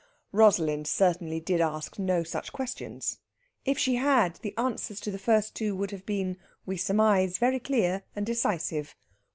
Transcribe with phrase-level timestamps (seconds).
[0.31, 3.19] Rosalind certainly did ask no such questions.
[3.65, 7.59] If she had, the answers to the first two would have been, we surmise, very
[7.59, 8.95] clear and decisive.